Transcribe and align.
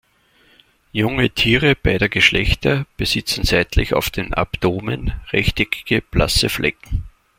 Junge 0.93 1.29
Tiere 1.29 1.75
beider 1.75 2.09
Geschlechter 2.09 2.87
besitzen 2.97 3.43
seitlich 3.45 3.93
auf 3.93 4.09
dem 4.09 4.33
Abdomen 4.33 5.13
rechteckige, 5.31 6.01
blasse 6.01 6.49
Flecken. 6.49 7.03